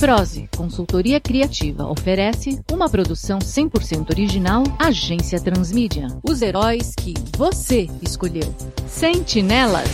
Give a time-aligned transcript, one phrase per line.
[0.00, 6.06] Prose, consultoria criativa, oferece uma produção 100% original Agência Transmídia.
[6.26, 8.54] Os heróis que você escolheu.
[8.86, 9.90] Sentinelas.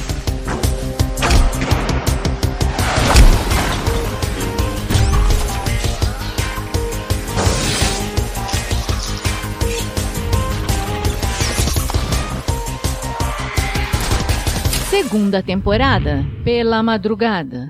[14.89, 17.66] Segunda temporada, pela madrugada.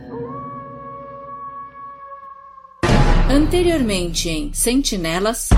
[3.47, 5.51] Anteriormente em Sentinelas.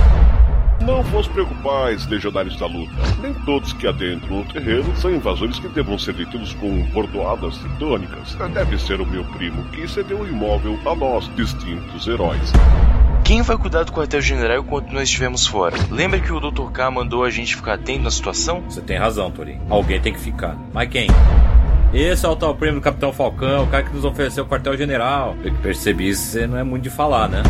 [0.85, 2.93] Não vos preocupais, legionários da luta.
[3.23, 8.35] Nem todos que adentram o terreno são invasores que devam ser detidos com bordoadas titânicas.
[8.53, 12.53] Deve ser o meu primo que cedeu o imóvel a nós, distintos heróis.
[13.25, 15.75] Quem vai cuidar do quartel-general enquanto nós estivermos fora?
[15.91, 16.71] Lembra que o Dr.
[16.71, 18.61] K mandou a gente ficar atento na situação?
[18.69, 19.59] Você tem razão, Torin.
[19.71, 20.59] Alguém tem que ficar.
[20.75, 21.09] Mas quem?
[21.93, 25.35] Esse é o tal prêmio do Capitão Falcão, o cara que nos ofereceu o quartel-general.
[25.43, 27.43] Eu que percebi isso, você não é muito de falar, né?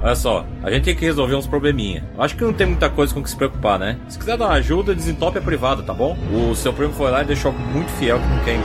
[0.00, 2.04] Olha só, a gente tem que resolver uns probleminha.
[2.18, 3.98] Acho que não tem muita coisa com que se preocupar, né?
[4.08, 6.16] Se quiser dar ajuda, desentope a privada, tá bom?
[6.32, 8.60] O seu primo foi lá e deixou muito fiel que não quer.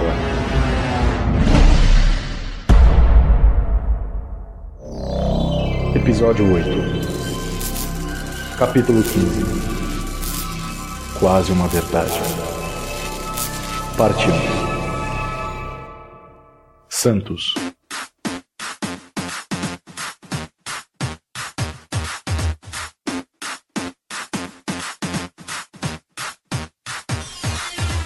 [5.96, 6.70] Episódio 8
[8.58, 9.44] Capítulo 15
[11.20, 12.20] Quase uma verdade.
[13.98, 14.67] Parte 1
[16.98, 17.54] Santos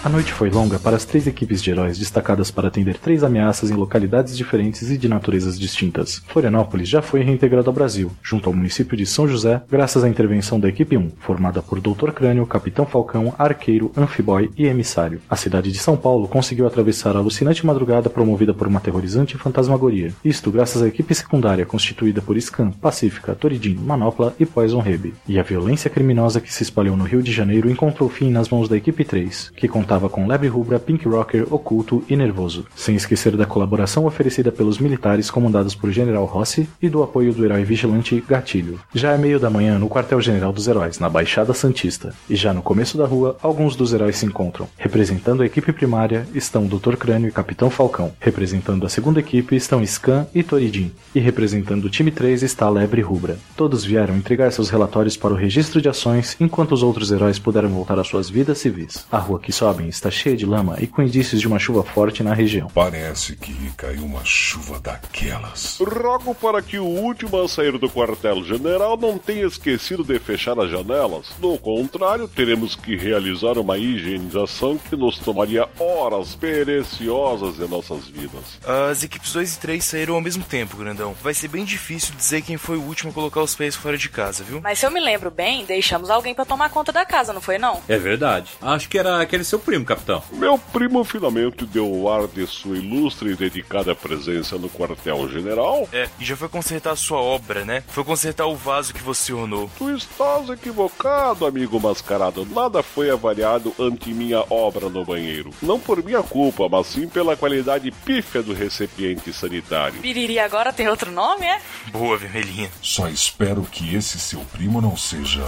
[0.03, 3.69] A noite foi longa para as três equipes de heróis destacadas para atender três ameaças
[3.69, 6.23] em localidades diferentes e de naturezas distintas.
[6.27, 10.59] Florianópolis já foi reintegrado ao Brasil, junto ao município de São José, graças à intervenção
[10.59, 12.09] da equipe 1, formada por Dr.
[12.13, 15.21] Crânio, Capitão Falcão, Arqueiro, Anfiboy e Emissário.
[15.30, 20.11] A cidade de São Paulo conseguiu atravessar a alucinante madrugada promovida por uma aterrorizante fantasmagoria.
[20.25, 25.13] Isto graças à equipe secundária constituída por Scan, Pacífica, Toridin, Manopla e Poison Rebe.
[25.27, 28.67] E a violência criminosa que se espalhou no Rio de Janeiro encontrou fim nas mãos
[28.67, 33.35] da equipe 3, que contava com Lebre Rubra, Pink Rocker, Oculto e Nervoso, sem esquecer
[33.35, 38.23] da colaboração oferecida pelos militares comandados por General Rossi e do apoio do herói vigilante
[38.25, 38.79] Gatilho.
[38.93, 42.61] Já é meio da manhã no quartel-general dos heróis, na Baixada Santista, e já no
[42.61, 44.65] começo da rua, alguns dos heróis se encontram.
[44.77, 46.95] Representando a equipe primária estão Dr.
[46.95, 48.13] Crânio e Capitão Falcão.
[48.17, 50.93] Representando a segunda equipe estão Scan e Toridin.
[51.13, 53.37] E representando o time 3 está Lebre Rubra.
[53.58, 57.67] Todos vieram entregar seus relatórios para o registro de ações, enquanto os outros heróis puderam
[57.67, 59.05] voltar às suas vidas civis.
[59.11, 62.23] A rua que sobem está cheia de lama e com indícios de uma chuva forte
[62.23, 62.67] na região.
[62.73, 65.80] Parece que caiu uma chuva daquelas.
[65.80, 70.70] Rogo para que o último a sair do quartel-general não tenha esquecido de fechar as
[70.70, 71.27] janelas.
[71.39, 78.59] Do contrário, teremos que realizar uma higienização que nos tomaria horas preciosas de nossas vidas.
[78.89, 81.15] As equipes 2 e 3 saíram ao mesmo tempo, grandão.
[81.21, 84.09] Vai ser bem difícil dizer quem foi o último a colocar os pés fora de
[84.09, 84.61] casa, viu?
[84.61, 87.58] Mas se eu me lembro bem, deixamos alguém para tomar conta da casa, não foi
[87.58, 87.81] não?
[87.87, 88.52] É verdade.
[88.61, 90.21] Acho que era aquele seu primo, capitão.
[90.33, 95.87] Meu primo finalmente deu o ar de sua ilustre e dedicada presença no quartel-general.
[95.93, 97.83] É, e já foi consertar a sua obra, né?
[97.87, 99.70] Foi consertar o vaso que você ornou.
[99.77, 102.45] Tu estás equivocado, amigo mascarado.
[102.45, 105.52] Nada foi avaliado ante minha obra no banheiro.
[105.61, 110.02] Não por minha culpa, mas sim pela qualidade pífia do recipiente sanitário.
[110.02, 111.61] Piriri agora tem outro nome, é?
[111.92, 112.70] Boa, vermelhinha.
[112.82, 115.43] Só espero que esse seu primo não seja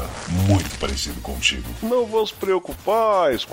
[0.47, 1.69] muito parecido contigo.
[1.81, 3.43] Não vos preocupais,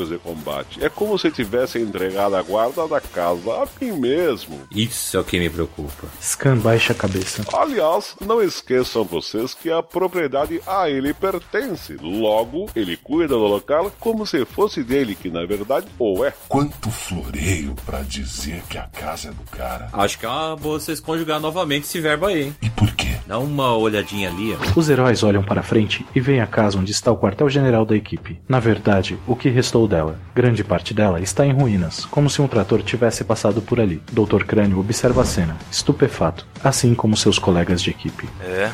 [0.00, 0.84] colaboradores de combate.
[0.84, 4.60] É como se tivesse entregado a guarda da casa a mim mesmo.
[4.70, 6.08] Isso é o que me preocupa.
[6.22, 7.44] Scan baixa a cabeça.
[7.52, 11.96] Aliás, não esqueçam vocês que a propriedade a ele pertence.
[12.00, 16.32] Logo, ele cuida do local como se fosse dele, que na verdade ou é.
[16.48, 19.88] Quanto floreio pra dizer que a casa é do cara.
[19.92, 22.56] Acho que é uma boa vocês conjugar novamente esse verbo aí, hein?
[22.62, 23.10] E por quê?
[23.26, 24.78] Dá uma olhadinha ali, ó.
[24.78, 28.40] Os heróis olham para frente e veem a casa onde está o quartel-general da equipe.
[28.48, 30.18] Na verdade, o que restou dela.
[30.34, 34.00] Grande parte dela está em ruínas, como se um trator tivesse passado por ali.
[34.10, 34.44] Dr.
[34.44, 38.26] Crânio observa a cena, estupefato, assim como seus colegas de equipe.
[38.40, 38.70] É.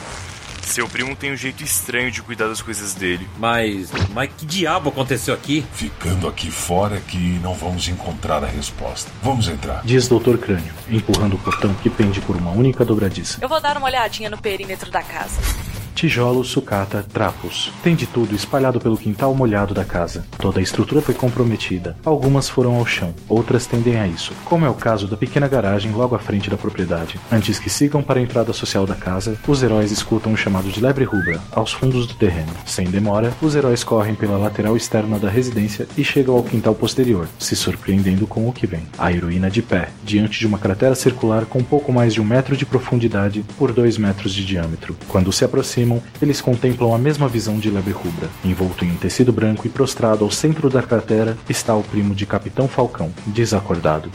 [0.67, 3.27] Seu primo tem um jeito estranho de cuidar das coisas dele.
[3.39, 3.89] Mas.
[4.13, 5.65] Mas que diabo aconteceu aqui?
[5.73, 9.11] Ficando aqui fora que não vamos encontrar a resposta.
[9.23, 9.83] Vamos entrar.
[9.85, 10.37] Diz Dr.
[10.37, 13.39] Crânio, empurrando o portão que pende por uma única dobradiça.
[13.41, 15.41] Eu vou dar uma olhadinha no perímetro da casa.
[15.97, 17.73] Tijolos, sucata, trapos.
[17.83, 20.27] Tem de tudo espalhado pelo quintal molhado da casa.
[20.39, 21.97] Toda a estrutura foi comprometida.
[22.05, 25.93] Algumas foram ao chão, outras tendem a isso, como é o caso da pequena garagem
[25.93, 27.19] logo à frente da propriedade.
[27.33, 30.81] Antes que sigam para a entrada social da casa, os heróis escutam o chamado de
[30.81, 32.53] lebre rubra, aos fundos do terreno.
[32.67, 37.27] Sem demora, os heróis correm pela lateral externa da residência e chegam ao quintal posterior,
[37.39, 38.83] se surpreendendo com o que vem.
[38.99, 42.55] A heroína de pé, diante de uma cratera circular com pouco mais de um metro
[42.55, 44.95] de profundidade por dois metros de diâmetro.
[45.09, 45.43] Quando se
[46.21, 48.29] eles contemplam a mesma visão de lebre rubra.
[48.45, 52.27] Envolto em um tecido branco e prostrado ao centro da cratera está o primo de
[52.27, 54.11] Capitão Falcão, desacordado.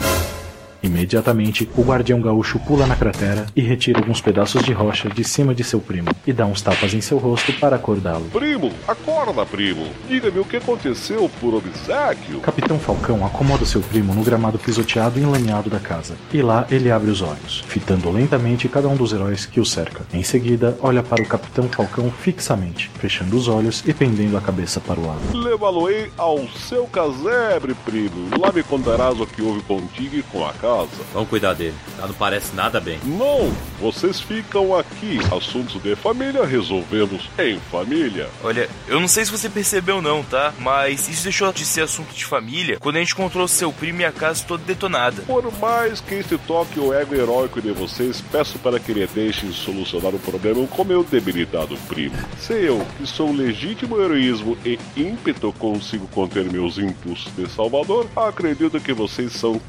[0.82, 5.54] Imediatamente, o guardião gaúcho pula na cratera e retira alguns pedaços de rocha de cima
[5.54, 8.26] de seu primo e dá uns tapas em seu rosto para acordá-lo.
[8.32, 9.86] Primo, acorda, primo.
[10.08, 12.40] Diga-me o que aconteceu por obsequio.
[12.42, 16.16] Capitão Falcão acomoda seu primo no gramado pisoteado e enlameado da casa.
[16.34, 20.04] E lá ele abre os olhos, fitando lentamente cada um dos heróis que o cerca.
[20.14, 24.80] Em seguida, olha para o Capitão Falcão fixamente, fechando os olhos e pendendo a cabeça
[24.80, 25.38] para o lado.
[25.38, 28.30] Levá-lo-ei ao seu casebre, primo.
[28.40, 30.71] Lá me contarás o que houve contigo e com a casa.
[31.14, 31.76] Vamos cuidar dele.
[31.98, 33.00] Tá, não parece nada bem.
[33.04, 35.20] Não, vocês ficam aqui.
[35.36, 38.30] Assuntos de família resolvemos em família.
[38.44, 40.54] Olha, eu não sei se você percebeu não, tá?
[40.60, 44.06] Mas isso deixou de ser assunto de família quando a gente encontrou seu primo e
[44.06, 45.22] a casa toda detonada.
[45.24, 49.52] Por mais que este toque o ego heróico de vocês, peço para que ele deixem
[49.52, 52.16] solucionar o problema com meu debilitado primo.
[52.40, 58.80] Se eu, que sou legítimo heroísmo e ímpeto, consigo conter meus impulsos de salvador, acredito
[58.80, 59.60] que vocês são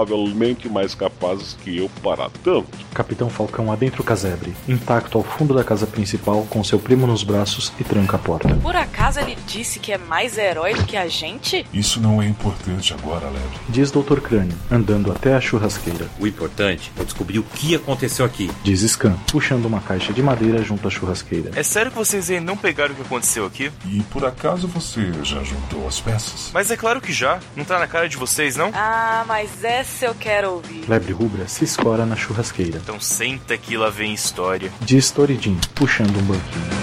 [0.00, 2.66] consideravelmente mais capazes que eu para tanto.
[2.94, 7.22] Capitão Falcão adentra o casebre, intacto ao fundo da casa principal, com seu primo nos
[7.22, 8.54] braços e tranca a porta.
[8.56, 11.64] Por acaso ele disse que é mais herói do que a gente?
[11.72, 13.58] Isso não é importante agora, Lebre.
[13.68, 14.20] Diz Dr.
[14.20, 16.08] Crânio, andando até a churrasqueira.
[16.18, 18.50] O importante é descobrir o que aconteceu aqui.
[18.62, 21.50] Diz Scan, puxando uma caixa de madeira junto à churrasqueira.
[21.54, 23.70] É sério que vocês ainda não pegaram o que aconteceu aqui?
[23.86, 26.50] E por acaso você já juntou as peças?
[26.52, 27.38] Mas é claro que já.
[27.56, 28.70] Não tá na cara de vocês, não?
[28.74, 30.88] Ah, mas essa eu quero ouvir.
[30.88, 32.78] Lebre rubra se escora na churrasqueira.
[32.78, 34.72] Então senta que lá vem história.
[34.80, 36.80] Diz Toridin, puxando um banquinho.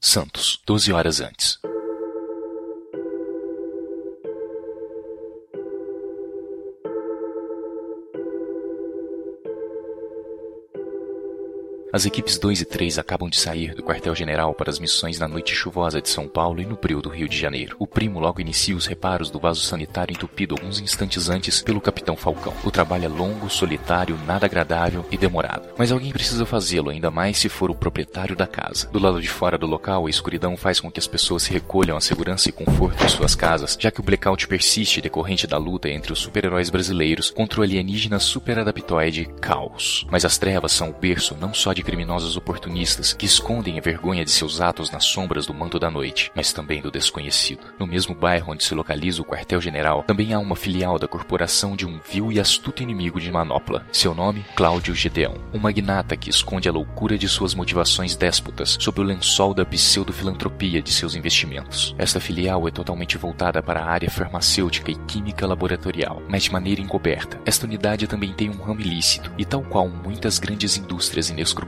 [0.00, 1.58] Santos, 12 horas antes.
[11.90, 15.54] As equipes 2 e 3 acabam de sair do quartel-general para as missões na noite
[15.54, 17.76] chuvosa de São Paulo e no breu do Rio de Janeiro.
[17.78, 22.14] O primo logo inicia os reparos do vaso sanitário entupido alguns instantes antes pelo capitão
[22.14, 22.52] Falcão.
[22.62, 25.70] O trabalho é longo, solitário, nada agradável e demorado.
[25.78, 28.86] Mas alguém precisa fazê-lo, ainda mais se for o proprietário da casa.
[28.88, 31.96] Do lado de fora do local, a escuridão faz com que as pessoas se recolham
[31.96, 35.88] à segurança e conforto de suas casas, já que o blackout persiste decorrente da luta
[35.88, 40.06] entre os super-heróis brasileiros contra o alienígena super-adaptoide Caos.
[40.10, 44.24] Mas as trevas são o berço não só de criminosos oportunistas que escondem a vergonha
[44.24, 47.60] de seus atos nas sombras do manto da noite, mas também do desconhecido.
[47.78, 51.86] No mesmo bairro onde se localiza o quartel-general, também há uma filial da corporação de
[51.86, 53.86] um vil e astuto inimigo de Manopla.
[53.92, 59.00] Seu nome, Cláudio Gedeão, um magnata que esconde a loucura de suas motivações déspotas sob
[59.00, 61.94] o lençol da pseudo-filantropia de seus investimentos.
[61.96, 66.80] Esta filial é totalmente voltada para a área farmacêutica e química laboratorial, mas de maneira
[66.80, 67.40] encoberta.
[67.46, 71.67] Esta unidade também tem um ramo ilícito e, tal qual muitas grandes indústrias inescrupulosas,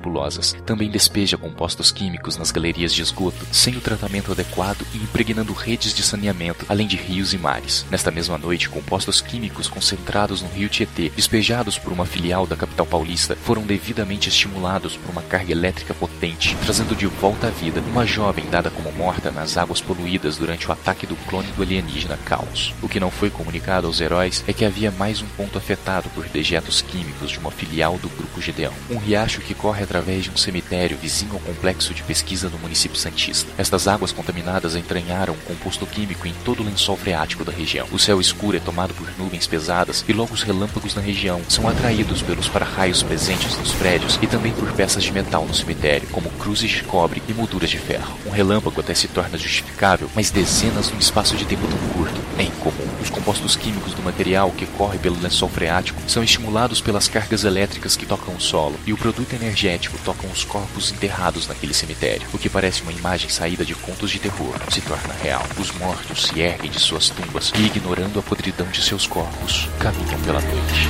[0.66, 5.94] também despeja compostos químicos nas galerias de esgoto, sem o tratamento adequado e impregnando redes
[5.94, 7.84] de saneamento, além de rios e mares.
[7.90, 12.86] Nesta mesma noite, compostos químicos concentrados no rio Tietê, despejados por uma filial da capital
[12.86, 18.06] paulista, foram devidamente estimulados por uma carga elétrica potente, trazendo de volta à vida uma
[18.06, 22.74] jovem dada como morta nas águas poluídas durante o ataque do clone do alienígena Caos.
[22.82, 26.26] O que não foi comunicado aos heróis é que havia mais um ponto afetado por
[26.28, 30.36] dejetos químicos de uma filial do grupo Gedeão, um riacho que corre através de um
[30.36, 33.50] cemitério vizinho ao complexo de pesquisa do município Santista.
[33.58, 37.88] Estas águas contaminadas entranharam um composto químico em todo o lençol freático da região.
[37.90, 41.68] O céu escuro é tomado por nuvens pesadas e logo os relâmpagos na região são
[41.68, 46.30] atraídos pelos para-raios presentes nos prédios e também por peças de metal no cemitério, como
[46.30, 48.16] cruzes de cobre e molduras de ferro.
[48.24, 52.44] Um relâmpago até se torna justificável, mas dezenas num espaço de tempo tão curto é
[52.44, 52.79] incomum.
[53.00, 57.96] Os compostos químicos do material que corre pelo lençol freático são estimulados pelas cargas elétricas
[57.96, 62.26] que tocam o solo e o produto energético tocam os corpos enterrados naquele cemitério.
[62.32, 65.44] O que parece uma imagem saída de contos de terror se torna real.
[65.58, 70.20] Os mortos se erguem de suas tumbas e, ignorando a podridão de seus corpos, caminham
[70.20, 70.88] pela noite.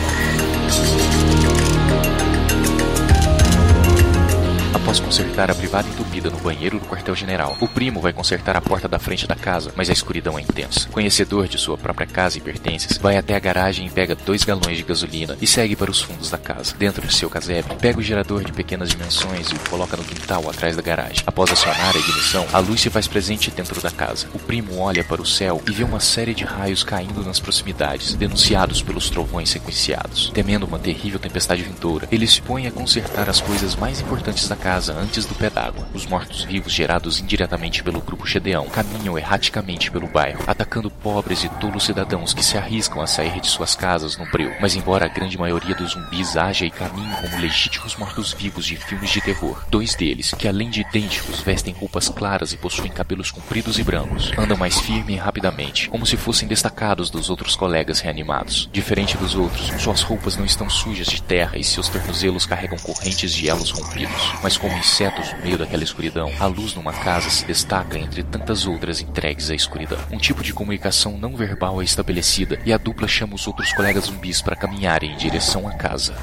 [4.90, 8.88] Após consertar a privada entupida no banheiro do quartel-general, o primo vai consertar a porta
[8.88, 10.88] da frente da casa, mas a escuridão é intensa.
[10.88, 14.78] Conhecedor de sua própria casa e pertences, vai até a garagem e pega dois galões
[14.78, 16.74] de gasolina e segue para os fundos da casa.
[16.76, 20.50] Dentro de seu casebre, pega o gerador de pequenas dimensões e o coloca no quintal
[20.50, 21.22] atrás da garagem.
[21.24, 24.26] Após acionar a ignição, a luz se faz presente dentro da casa.
[24.34, 28.14] O primo olha para o céu e vê uma série de raios caindo nas proximidades,
[28.14, 30.32] denunciados pelos trovões sequenciados.
[30.34, 34.56] Temendo uma terrível tempestade vindoura, ele se põe a consertar as coisas mais importantes da
[34.56, 35.86] casa antes do pé d'água.
[35.92, 41.84] Os mortos-vivos gerados indiretamente pelo grupo Gedeão caminham erraticamente pelo bairro, atacando pobres e tolos
[41.84, 44.52] cidadãos que se arriscam a sair de suas casas no breu.
[44.60, 49.10] Mas embora a grande maioria dos zumbis haja e caminhe como legítimos mortos-vivos de filmes
[49.10, 53.78] de terror, dois deles, que além de idênticos vestem roupas claras e possuem cabelos compridos
[53.78, 58.68] e brancos, andam mais firme e rapidamente, como se fossem destacados dos outros colegas reanimados.
[58.72, 63.32] Diferente dos outros, suas roupas não estão sujas de terra e seus tornozelos carregam correntes
[63.34, 64.32] de elos rompidos.
[64.42, 68.66] Mas como insetos no meio daquela escuridão, a luz numa casa se destaca entre tantas
[68.66, 69.98] outras entregues à escuridão.
[70.10, 74.04] Um tipo de comunicação não verbal é estabelecida e a dupla chama os outros colegas
[74.04, 76.14] zumbis para caminharem em direção à casa.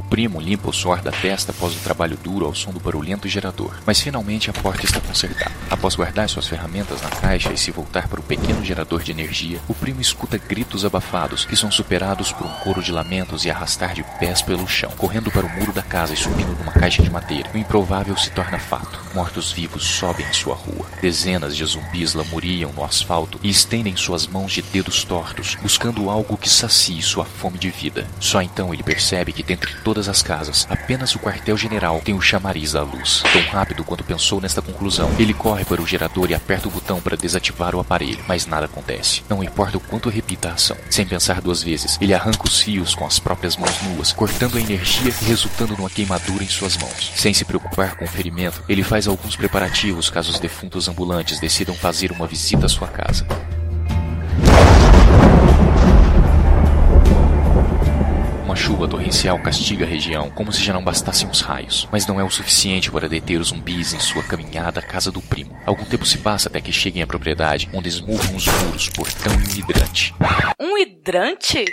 [0.00, 3.28] O primo limpa o suor da testa após o trabalho duro ao som do barulhento
[3.28, 5.54] gerador, mas finalmente a porta está consertada.
[5.68, 9.60] Após guardar suas ferramentas na caixa e se voltar para o pequeno gerador de energia,
[9.68, 13.92] o primo escuta gritos abafados que são superados por um coro de lamentos e arrastar
[13.92, 17.10] de pés pelo chão, correndo para o muro da casa e subindo numa caixa de
[17.10, 17.50] madeira.
[17.52, 18.98] O improvável se torna fato.
[19.14, 20.86] Mortos-vivos sobem em sua rua.
[21.00, 26.36] Dezenas de zumbis lamuriam no asfalto e estendem suas mãos de dedos tortos, buscando algo
[26.36, 28.06] que sacie sua fome de vida.
[28.20, 32.72] Só então ele percebe que dentre todas as casas, apenas o quartel-general tem o chamariz
[32.72, 33.22] da luz.
[33.32, 37.00] Tão rápido quanto pensou nesta conclusão, ele corre para o gerador e aperta o botão
[37.00, 39.22] para desativar o aparelho, mas nada acontece.
[39.28, 40.76] Não importa o quanto repita a ação.
[40.88, 44.60] Sem pensar duas vezes, ele arranca os fios com as próprias mãos nuas, cortando a
[44.60, 47.12] energia e resultando numa queimadura em suas mãos.
[47.16, 51.74] Sem se preocupar com o ferimento, ele faz alguns preparativos caso os defuntos ambulantes decidam
[51.74, 53.26] fazer uma visita à sua casa.
[58.44, 62.18] Uma chuva torrencial castiga a região, como se já não bastassem os raios, mas não
[62.18, 65.56] é o suficiente para deter os zumbis em sua caminhada à casa do primo.
[65.64, 69.36] Algum tempo se passa até que cheguem à propriedade, onde esmurram os muros, portão e
[69.36, 70.14] um hidrante.
[70.58, 71.64] Um hidrante?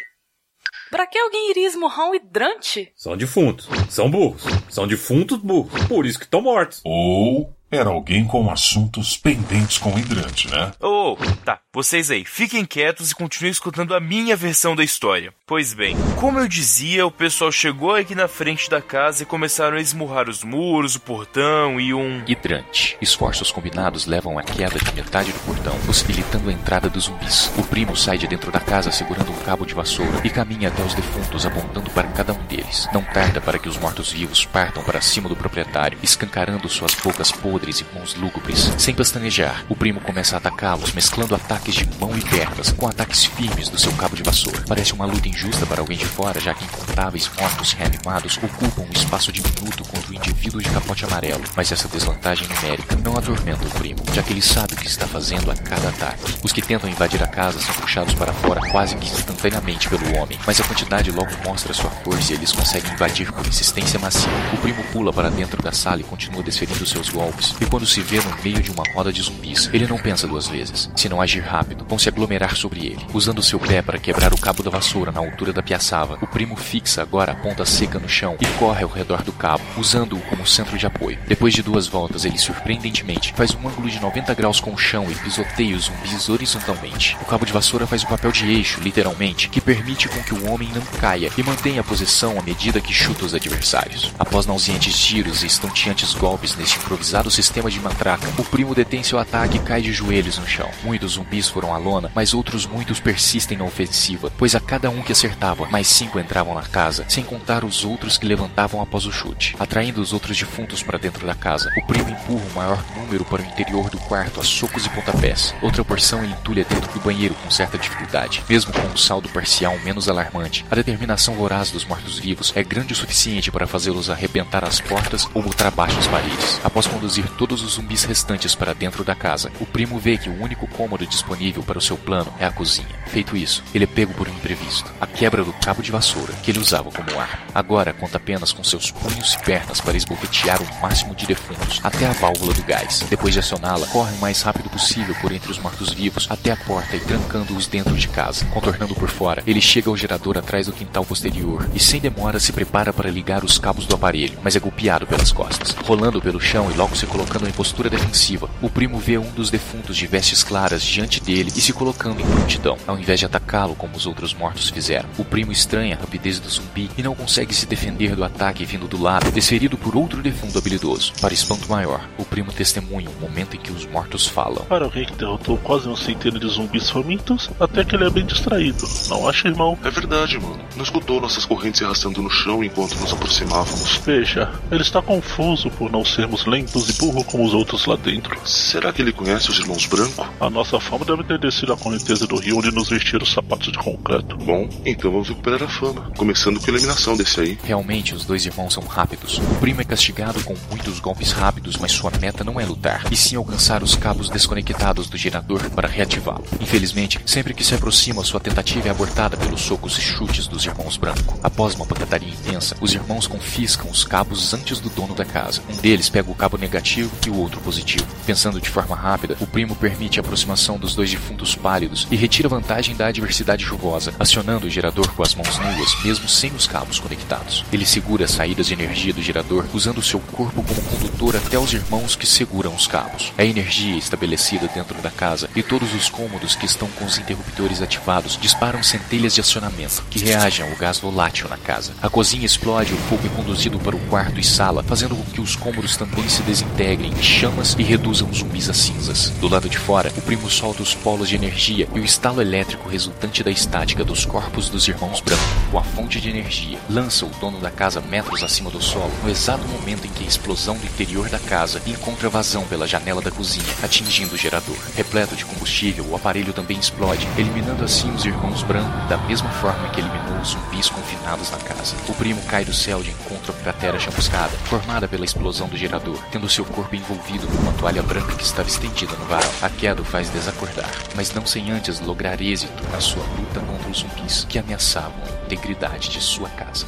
[0.89, 2.91] Pra que alguém iria esmurrar um hidrante?
[2.96, 3.67] São defuntos.
[3.89, 4.44] São burros.
[4.70, 5.84] São defuntos burros.
[5.86, 6.82] Por isso que estão mortos.
[6.84, 10.71] Ou era alguém com assuntos pendentes com o hidrante, né?
[10.79, 11.59] Oh, tá.
[11.74, 15.33] Vocês aí, fiquem quietos e continuem escutando a minha versão da história.
[15.45, 19.77] Pois bem, como eu dizia, o pessoal chegou aqui na frente da casa e começaram
[19.77, 22.24] a esmurrar os muros, o portão e um.
[22.25, 22.97] Hidrante.
[23.01, 27.51] Esforços combinados levam à queda de metade do portão, possibilitando a entrada dos zumbis.
[27.57, 30.81] O primo sai de dentro da casa segurando um cabo de vassoura e caminha até
[30.83, 32.88] os defuntos apontando para cada um deles.
[32.93, 37.57] Não tarda para que os mortos-vivos partam para cima do proprietário, escancarando suas bocas podres
[37.64, 38.72] e mãos lúgubres.
[38.78, 43.26] Sem pestanejar, o primo começa a atacá-los, mesclando ataques de mão e pernas com ataques
[43.26, 44.64] firmes do seu cabo de vassoura.
[44.68, 48.92] Parece uma luta injusta para alguém de fora, já que incontáveis mortos reanimados ocupam um
[48.92, 51.44] espaço diminuto contra o indivíduo de capote amarelo.
[51.56, 55.08] Mas essa desvantagem numérica não atormenta o primo, já que ele sabe o que está
[55.08, 56.36] fazendo a cada ataque.
[56.44, 60.40] Os que tentam invadir a casa são puxados para fora quase que instantaneamente pelo homem,
[60.46, 64.32] mas a quantidade logo mostra sua força e eles conseguem invadir por insistência massiva.
[64.54, 68.01] O primo pula para dentro da sala e continua desferindo seus golpes, e quando se
[68.01, 70.89] vê no meio de uma roda de zumbis, ele não pensa duas vezes.
[70.96, 73.06] Se não agir rápido, vão se aglomerar sobre ele.
[73.13, 76.56] Usando seu pé para quebrar o cabo da vassoura na altura da piaçava, o primo
[76.56, 80.46] fixa agora a ponta seca no chão e corre ao redor do cabo, usando-o como
[80.46, 81.20] centro de apoio.
[81.27, 85.06] Depois de duas voltas, ele surpreendentemente faz um ângulo de 90 graus com o chão
[85.10, 87.18] e pisoteia os zumbis horizontalmente.
[87.22, 90.51] O cabo de vassoura faz o papel de eixo, literalmente, que permite com que o
[90.51, 94.12] homem não caia e mantenha a posição à medida que chuta os adversários.
[94.18, 99.20] Após nauseantes tiros e estonteantes golpes neste improvisado sistema de matraca, o primo detém seu
[99.20, 100.70] ataque e cai de joelhos no chão.
[100.84, 105.03] Muitos zumbis foram à lona, mas outros muitos persistem na ofensiva, pois a cada um
[105.03, 109.12] que acertava, mais cinco entravam na casa, sem contar os outros que levantavam após o
[109.12, 109.56] chute.
[109.60, 113.44] Atraindo os outros defuntos para dentro da casa, o primo empurra o maior número para
[113.44, 115.53] o interior do quarto a socos e pontapés.
[115.62, 118.44] Outra porção ele entulha dentro do banheiro com certa dificuldade.
[118.50, 122.96] Mesmo com um saldo parcial menos alarmante, a determinação voraz dos mortos-vivos é grande o
[122.96, 126.60] suficiente para fazê-los arrebentar as portas ou botar abaixo as paredes.
[126.63, 130.41] Após conduzir todos os zumbis restantes para dentro da casa, o primo vê que o
[130.41, 132.88] único cômodo disponível para o seu plano é a cozinha.
[133.07, 136.51] Feito isso, ele é pego por um imprevisto, a quebra do cabo de vassoura que
[136.51, 137.39] ele usava como arma.
[137.53, 142.05] Agora conta apenas com seus punhos e pernas para esbofetear o máximo de defuntos até
[142.05, 143.05] a válvula do gás.
[143.10, 146.96] Depois de acioná-la, corre o mais rápido possível por entre os mortos-vivos até a porta
[146.96, 148.46] e trancando-os dentro de casa.
[148.46, 152.51] Contornando por fora, ele chega ao gerador atrás do quintal posterior e sem demora se
[152.51, 155.75] prepara para ligar os cabos do aparelho, mas é golpeado pelas costas.
[155.86, 159.50] Rolando pelo chão e logo se colocando em postura defensiva, o primo vê um dos
[159.50, 163.74] defuntos de vestes claras diante dele e se colocando em prontidão, ao invés de atacá-lo
[163.74, 165.09] como os outros mortos fizeram.
[165.17, 168.88] O primo estranha a rapidez do zumbi e não consegue se defender do ataque vindo
[168.88, 171.12] do lado, desferido por outro defunto habilidoso.
[171.19, 174.63] Para espanto maior, o primo testemunha o momento em que os mortos falam.
[174.65, 178.27] Para alguém que derrotou quase uma centena de zumbis famintos, até que ele é bem
[178.27, 178.88] distraído.
[179.09, 179.75] Não acha, irmão?
[179.83, 180.59] É verdade, mano.
[180.75, 183.97] Não escutou nossas correntes se arrastando no chão enquanto nos aproximávamos.
[184.05, 188.38] Veja, ele está confuso por não sermos lentos e burro como os outros lá dentro.
[188.46, 190.28] Será que ele conhece os irmãos Branco?
[190.40, 193.72] A nossa fama deve ter descido a correnteza do rio onde nos vestiram os sapatos
[193.72, 194.36] de concreto.
[194.38, 197.58] Bom, então vamos recuperar a fama, começando com a eliminação desse aí.
[197.64, 199.38] Realmente, os dois irmãos são rápidos.
[199.38, 203.16] O primo é castigado com muitos golpes rápidos, mas sua meta não é lutar, e
[203.16, 206.46] sim alcançar os cabos desconectados do gerador para reativá-lo.
[206.60, 210.98] Infelizmente, sempre que se aproxima, sua tentativa é abortada pelos socos e chutes dos irmãos
[210.98, 211.40] Branco.
[211.42, 215.62] Após uma pancadaria intensa, os irmãos confiscam os cabos antes do dono da casa.
[215.70, 218.06] Um deles pega o cabo negativo e o outro positivo.
[218.25, 222.50] Pensando de forma rápida, o primo permite a aproximação dos dois defuntos pálidos e retira
[222.50, 227.00] vantagem da adversidade chuvosa, acionando o gerador com as mãos nuas, mesmo sem os cabos
[227.00, 227.63] conectados.
[227.72, 231.74] Ele segura as saídas de energia do gerador, usando seu corpo como condutor até os
[231.74, 233.34] irmãos que seguram os cabos.
[233.38, 237.82] A energia estabelecida dentro da casa e todos os cômodos que estão com os interruptores
[237.82, 241.94] ativados disparam centelhas de acionamento que reagem ao gás volátil na casa.
[242.01, 245.42] A cozinha explode, o fogo é conduzido para o quarto e sala, fazendo com que
[245.42, 249.29] os cômodos também se desintegrem em chamas e reduzam zumbis a cinzas.
[249.41, 252.88] Do lado de fora, o primo solta os polos de energia e o estalo elétrico
[252.88, 255.41] resultante da estática dos corpos dos irmãos Branco
[255.72, 256.77] com a fonte de energia.
[256.88, 260.27] Lança o dono da casa metros acima do solo, no exato momento em que a
[260.27, 264.77] explosão do interior da casa encontra vazão pela janela da cozinha, atingindo o gerador.
[264.96, 269.89] Repleto de combustível, o aparelho também explode, eliminando assim os irmãos Branco da mesma forma
[269.89, 271.96] que eliminou os zumbis confinados na casa.
[272.08, 276.17] O primo cai do céu de encontro à cratera chamuscada, formada pela explosão do gerador,
[276.32, 279.51] tendo seu corpo envolvido numa toalha branca que estava estendida no varal.
[279.62, 283.89] A queda o faz desacordar, mas não sem antes lograr êxito na sua luta contra
[283.89, 286.86] os zumbis que ameaçavam a integridade de sua casa.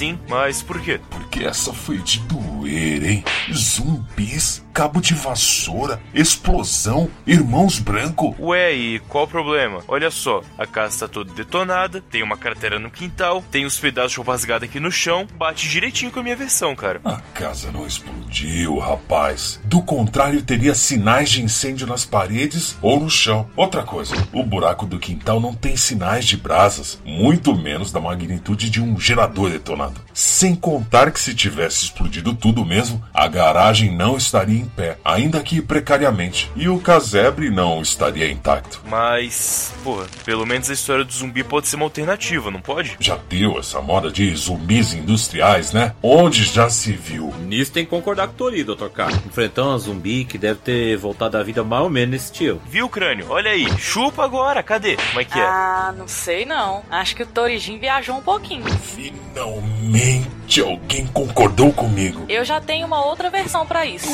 [0.00, 0.98] Sim, mas por quê?
[1.10, 3.24] Porque essa foi de doer, hein?
[3.52, 8.34] Zumbis, cabo de vassoura, explosão, irmãos branco.
[8.40, 9.84] Ué, e qual o problema?
[9.86, 14.12] Olha só, a casa tá toda detonada, tem uma cratera no quintal, tem os pedaços
[14.12, 16.98] de roupa rasgada aqui no chão, bate direitinho com a minha versão, cara.
[17.04, 19.60] A casa não explodiu, rapaz.
[19.64, 23.50] Do contrário, teria sinais de incêndio nas paredes ou no chão.
[23.54, 28.70] Outra coisa, o buraco do quintal não tem sinais de brasas, muito menos da magnitude
[28.70, 30.00] de um gerador detonado.
[30.14, 35.40] Sem contar que se tivesse explodido tudo mesmo, a garagem não estaria em pé, ainda
[35.40, 38.80] que precariamente, e o casebre não estaria intacto.
[38.88, 42.96] Mas, porra, pelo menos a história do zumbi pode ser uma alternativa, não pode?
[42.98, 45.94] Já deu essa moda de zumbis industriais, né?
[46.02, 47.34] Onde já se viu?
[47.40, 48.88] Nisso tem que concordar com o Tori, Dr.
[48.88, 49.08] K.
[49.26, 52.62] Enfrentando um zumbi que deve ter voltado à vida mais ou menos nesse estilo.
[52.66, 53.26] Viu, crânio?
[53.28, 54.96] Olha aí, chupa agora, cadê?
[54.96, 55.42] Como é que é?
[55.42, 56.82] Ah, não sei não.
[56.90, 58.64] Acho que o Torijin viajou um pouquinho.
[58.64, 60.30] Finalmente
[60.60, 62.24] alguém concordou comigo.
[62.28, 64.08] Eu já tenho uma outra versão pra isso.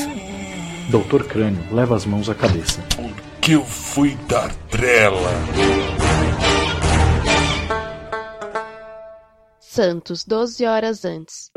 [0.88, 2.80] Doutor Crânio leva as mãos à cabeça.
[3.40, 5.32] Que eu fui dar trela.
[9.58, 11.50] Santos, 12 horas antes.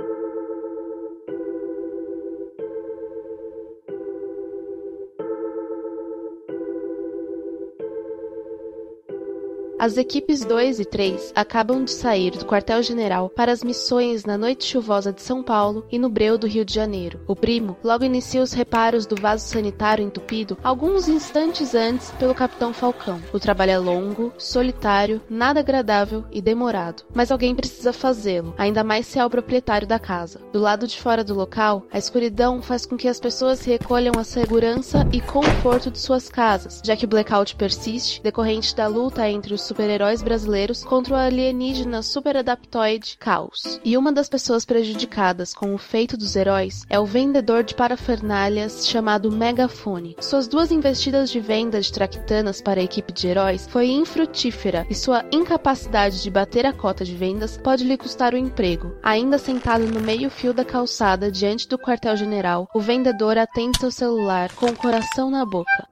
[9.79, 14.65] As equipes 2 e 3 acabam de sair do quartel-general para as missões na noite
[14.65, 17.21] chuvosa de São Paulo e no breu do Rio de Janeiro.
[17.25, 22.73] O primo logo inicia os reparos do vaso sanitário entupido alguns instantes antes pelo capitão
[22.73, 23.21] Falcão.
[23.31, 29.07] O trabalho é longo, solitário, nada agradável e demorado, mas alguém precisa fazê-lo, ainda mais
[29.07, 30.41] se é o proprietário da casa.
[30.51, 34.25] Do lado de fora do local, a escuridão faz com que as pessoas recolham à
[34.25, 39.53] segurança e conforto de suas casas, já que o blackout persiste, decorrente da luta entre
[39.53, 43.79] os super-heróis brasileiros contra o alienígena superadaptoide Caos.
[43.85, 48.87] E uma das pessoas prejudicadas com o feito dos heróis é o vendedor de parafernálias
[48.87, 50.15] chamado Megafone.
[50.19, 54.95] Suas duas investidas de venda de traquitanas para a equipe de heróis foi infrutífera e
[54.95, 58.95] sua incapacidade de bater a cota de vendas pode lhe custar o emprego.
[59.03, 64.65] Ainda sentado no meio-fio da calçada diante do quartel-general, o vendedor atende seu celular com
[64.65, 65.87] o coração na boca.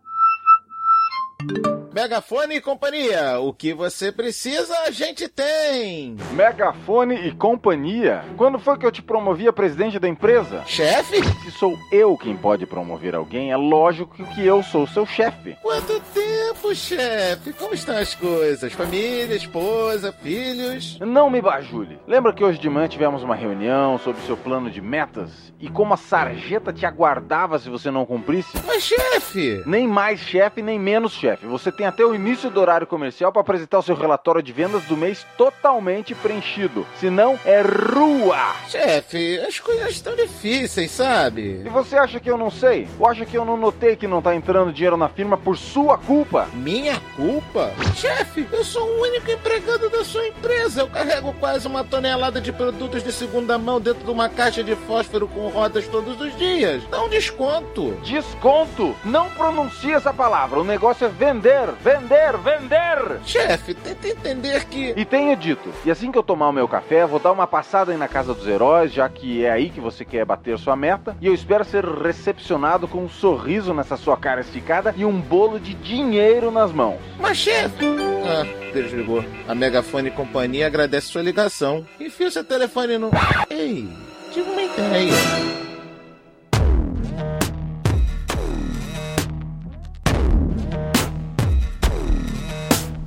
[1.93, 6.15] Megafone e companhia, o que você precisa a gente tem.
[6.33, 8.23] Megafone e companhia?
[8.35, 10.63] Quando foi que eu te promovi a presidente da empresa?
[10.65, 11.23] Chefe?
[11.43, 15.57] Se sou eu quem pode promover alguém, é lógico que eu sou seu chefe.
[15.61, 17.53] Quanto tempo, chefe?
[17.53, 18.73] Como estão as coisas?
[18.73, 20.99] Família, esposa, filhos?
[20.99, 21.99] Não me bajule.
[22.07, 25.51] Lembra que hoje de manhã tivemos uma reunião sobre seu plano de metas?
[25.59, 28.55] E como a sarjeta te aguardava se você não cumprisse?
[28.67, 29.63] Mas, chefe!
[29.65, 31.26] Nem mais chefe, nem menos chefe.
[31.35, 34.83] Você tem até o início do horário comercial para apresentar o seu relatório de vendas
[34.85, 36.85] do mês totalmente preenchido.
[36.99, 38.55] Se não, é rua!
[38.69, 41.61] Chefe, as coisas estão difíceis, sabe?
[41.65, 42.87] E você acha que eu não sei?
[42.99, 45.97] Ou acha que eu não notei que não tá entrando dinheiro na firma por sua
[45.97, 46.47] culpa?
[46.53, 47.71] Minha culpa?
[47.95, 50.81] Chefe, eu sou o único empregado da sua empresa.
[50.81, 54.75] Eu carrego quase uma tonelada de produtos de segunda mão dentro de uma caixa de
[54.75, 56.83] fósforo com rodas todos os dias.
[56.89, 57.91] Dá um desconto.
[58.03, 58.95] Desconto?
[59.03, 60.59] Não pronuncie essa palavra.
[60.59, 63.19] O negócio é vender, vender, vender!
[63.25, 64.93] Chefe, tenta entender que.
[64.95, 65.69] E tenho dito.
[65.85, 68.33] E assim que eu tomar o meu café, vou dar uma passada aí na casa
[68.33, 71.17] dos heróis, já que é aí que você quer bater sua meta.
[71.19, 75.59] E eu espero ser recepcionado com um sorriso nessa sua cara esticada e um bolo
[75.59, 76.99] de dinheiro nas mãos.
[77.19, 77.85] Mas, chefe.
[78.25, 79.23] Ah, desligou.
[79.47, 81.85] A Megafone companhia agradece sua ligação.
[81.99, 83.09] Enfia seu telefone no.
[83.49, 83.89] Ei,
[84.31, 85.76] tive uma ideia.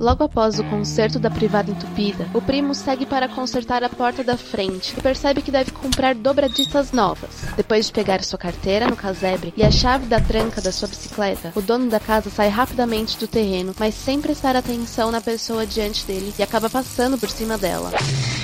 [0.01, 4.35] Logo após o conserto da privada entupida, o primo segue para consertar a porta da
[4.35, 7.29] frente e percebe que deve comprar dobradiças novas.
[7.55, 11.53] Depois de pegar sua carteira no casebre e a chave da tranca da sua bicicleta,
[11.55, 16.03] o dono da casa sai rapidamente do terreno, mas sem prestar atenção na pessoa diante
[16.07, 17.91] dele e acaba passando por cima dela.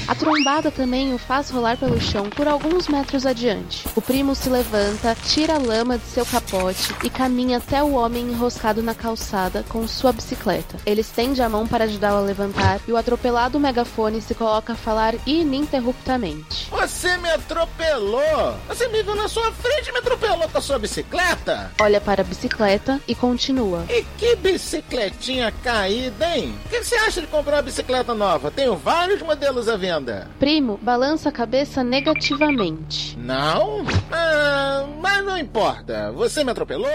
[0.07, 3.85] A trombada também o faz rolar pelo chão por alguns metros adiante.
[3.93, 8.23] O primo se levanta, tira a lama de seu capote e caminha até o homem
[8.23, 10.77] enroscado na calçada com sua bicicleta.
[10.85, 14.75] Ele estende a mão para ajudá-lo a levantar e o atropelado megafone se coloca a
[14.77, 16.69] falar ininterruptamente.
[16.71, 18.55] Você me atropelou!
[18.69, 21.69] Você me viu na sua frente e me atropelou com a sua bicicleta?
[21.81, 23.83] Olha para a bicicleta e continua.
[23.89, 26.57] E que bicicletinha caída, hein?
[26.65, 28.49] O que você acha de comprar uma bicicleta nova?
[28.49, 29.96] Tenho vários modelos à venda.
[30.39, 33.17] Primo balança a cabeça negativamente.
[33.17, 33.85] Não?
[34.11, 36.11] Ah, mas não importa.
[36.11, 36.89] Você me atropelou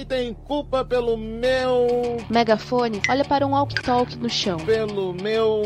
[0.00, 2.18] e tem culpa pelo meu.
[2.28, 4.58] Megafone olha para um walkie-talkie no chão.
[4.58, 5.62] Pelo meu.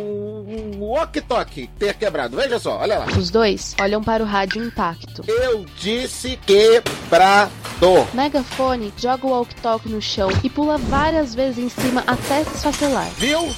[0.78, 2.36] walkie-talkie ter quebrado.
[2.36, 3.06] Veja só, olha lá.
[3.06, 5.24] Os dois olham para o rádio intacto.
[5.26, 7.52] Eu disse quebrado.
[8.14, 13.08] Megafone joga o walkie-talkie no chão e pula várias vezes em cima até se esfacelar.
[13.16, 13.52] Viu?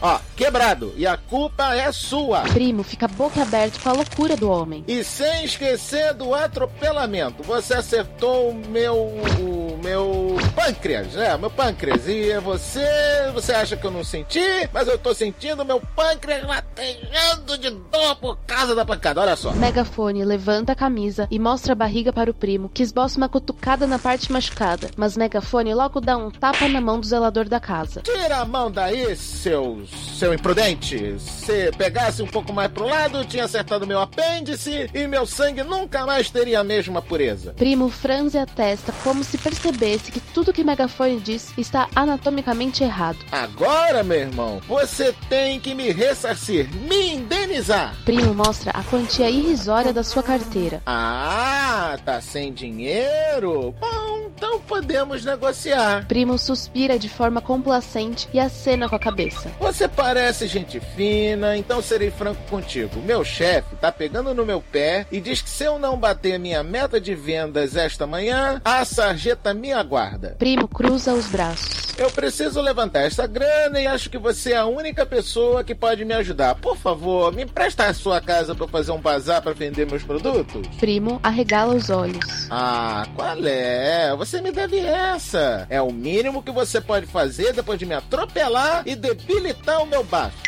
[0.00, 0.92] Ó, quebrado.
[0.96, 2.42] E a culpa é sua.
[2.42, 4.84] Primo fica boca aberta com a loucura do homem.
[4.86, 7.42] E sem esquecer do atropelamento.
[7.42, 8.96] Você acertou o meu.
[8.96, 11.36] o meu pâncreas, né?
[11.36, 12.08] Meu pâncreas.
[12.08, 12.84] E é você.
[13.32, 14.68] Você acha que eu não senti?
[14.72, 19.20] Mas eu tô sentindo meu pâncreas latejando de dor por causa da pancada.
[19.20, 19.52] Olha só.
[19.52, 23.86] Megafone levanta a camisa e mostra a barriga para o primo, que esboça uma cutucada
[23.86, 24.90] na parte machucada.
[24.96, 28.02] Mas Megafone logo dá um tapa na mão do zelador da casa.
[28.02, 31.16] Tira a mão daí, seus seu imprudente.
[31.18, 36.04] Se pegasse um pouco mais pro lado, tinha acertado meu apêndice e meu sangue nunca
[36.04, 37.52] mais teria a mesma pureza.
[37.52, 43.18] Primo franze a testa como se percebesse que tudo que Megafone diz está anatomicamente errado.
[43.30, 47.94] Agora, meu irmão, você tem que me ressarcir, me indenizar.
[48.04, 50.82] Primo mostra a quantia irrisória da sua carteira.
[50.86, 53.74] Ah, tá sem dinheiro?
[53.80, 56.06] Bom, então podemos negociar.
[56.06, 59.50] Primo suspira de forma complacente e acena com a cabeça.
[59.58, 63.00] Você parece gente fina, então serei franco contigo.
[63.02, 66.38] Meu chefe tá pegando no meu pé e diz que se eu não bater a
[66.38, 70.36] minha meta de vendas esta manhã, a sarjeta me aguarda.
[70.38, 71.88] Primo cruza os braços.
[71.98, 76.04] Eu preciso levantar essa grana e acho que você é a única pessoa que pode
[76.04, 76.54] me ajudar.
[76.54, 80.64] Por favor, me empresta a sua casa para fazer um bazar para vender meus produtos?
[80.76, 82.46] Primo arregala os olhos.
[82.50, 84.14] Ah, qual é?
[84.16, 85.66] Você me deve essa.
[85.68, 90.04] É o mínimo que você pode fazer depois de me atropelar e debilitar o meu
[90.04, 90.47] baixo.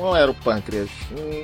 [0.00, 0.88] Ou era o pâncreas?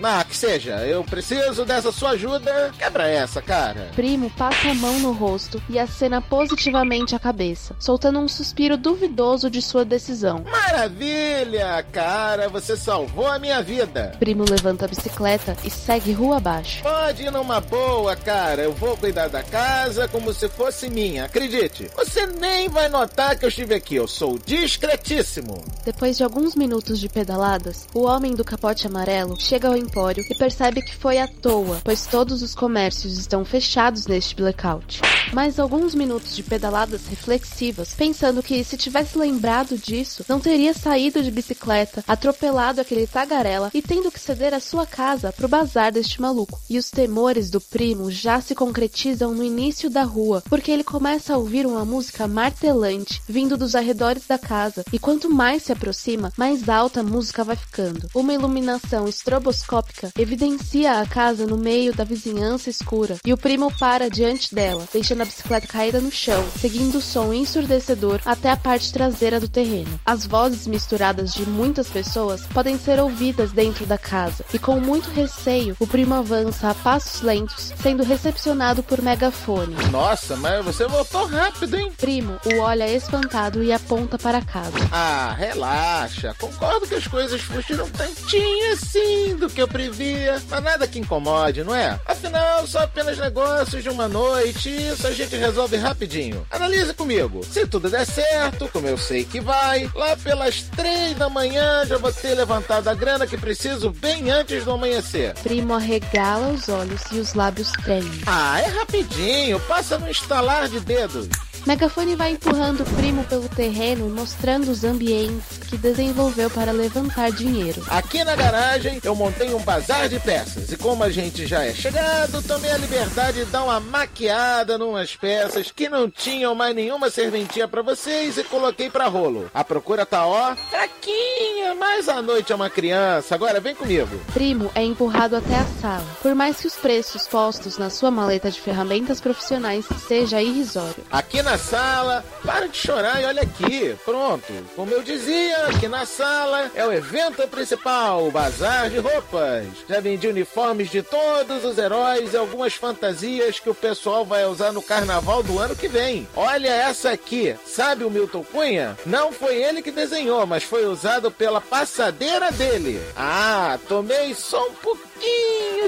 [0.02, 2.72] Ah, que seja, eu preciso dessa sua ajuda.
[2.78, 3.90] Quebra essa, cara.
[3.94, 9.50] Primo passa a mão no rosto e acena positivamente a cabeça, soltando um suspiro duvidoso
[9.50, 10.44] de sua decisão.
[10.50, 14.16] Maravilha, cara, você salvou a minha vida.
[14.18, 16.82] Primo levanta a bicicleta e segue rua abaixo.
[16.82, 18.62] Pode ir numa boa, cara.
[18.62, 21.24] Eu vou cuidar da casa como se fosse minha.
[21.24, 23.96] Acredite, você nem vai notar que eu estive aqui.
[23.96, 25.62] Eu sou discretíssimo.
[25.84, 30.34] Depois de alguns minutos de pedaladas, o homem do capote amarelo chega ao empório e
[30.34, 35.00] percebe que foi à toa, pois todos os comércios estão fechados neste blackout.
[35.32, 41.22] Mais alguns minutos de pedaladas reflexivas, pensando que se tivesse lembrado disso, não teria saído
[41.22, 46.20] de bicicleta, atropelado aquele tagarela e tendo que ceder a sua casa pro bazar deste
[46.20, 46.60] maluco.
[46.68, 51.32] E os temores do primo já se concretizam no início da rua, porque ele começa
[51.32, 56.30] a ouvir uma música martelante vindo dos arredores da casa, e quanto mais se aproxima,
[56.36, 58.01] mais alta a música vai ficando.
[58.14, 64.10] Uma iluminação estroboscópica evidencia a casa no meio da vizinhança escura, e o primo para
[64.10, 68.92] diante dela, deixando a bicicleta caída no chão, seguindo o som ensurdecedor até a parte
[68.92, 70.00] traseira do terreno.
[70.04, 75.10] As vozes misturadas de muitas pessoas podem ser ouvidas dentro da casa, e com muito
[75.10, 79.76] receio, o primo avança a passos lentos, sendo recepcionado por megafone.
[79.90, 81.92] Nossa, mas você voltou rápido, hein?
[81.96, 84.76] Primo o olha espantado e aponta para a casa.
[84.90, 86.34] Ah, relaxa.
[86.38, 91.62] Concordo que as coisas fugiram tantinho assim do que eu previa, mas nada que incomode,
[91.62, 91.98] não é?
[92.06, 96.46] Afinal, só apenas negócios de uma noite e isso a gente resolve rapidinho.
[96.50, 97.44] Analise comigo.
[97.44, 101.98] Se tudo der certo, como eu sei que vai, lá pelas três da manhã já
[101.98, 105.34] vou ter levantado a grana que preciso bem antes do amanhecer.
[105.42, 108.22] Primo arregala os olhos e os lábios tremem.
[108.26, 111.28] Ah, é rapidinho, passa no estalar de dedos.
[111.66, 117.30] Megafone vai empurrando o primo pelo terreno e mostrando os ambientes que desenvolveu para levantar
[117.30, 117.82] dinheiro.
[117.88, 121.72] Aqui na garagem eu montei um bazar de peças e como a gente já é
[121.72, 127.10] chegado, tomei a liberdade de dar uma maquiada numas peças que não tinham mais nenhuma
[127.10, 129.48] serventia para vocês e coloquei para rolo.
[129.54, 133.34] A procura tá ó, fraquinha, mas a noite é uma criança.
[133.36, 134.20] Agora vem comigo.
[134.34, 136.06] Primo é empurrado até a sala.
[136.20, 141.04] Por mais que os preços postos na sua maleta de ferramentas profissionais seja irrisório.
[141.10, 143.96] Aqui na sala, para de chorar e olha aqui.
[144.04, 144.52] Pronto.
[144.74, 149.66] Como eu dizia, aqui na sala é o evento principal, o bazar de roupas.
[149.88, 154.72] Já vendi uniformes de todos os heróis e algumas fantasias que o pessoal vai usar
[154.72, 156.26] no carnaval do ano que vem.
[156.34, 157.54] Olha essa aqui.
[157.66, 158.96] Sabe o Milton Cunha?
[159.06, 163.00] Não foi ele que desenhou, mas foi usado pela passadeira dele.
[163.16, 165.11] Ah, tomei só um pouquinho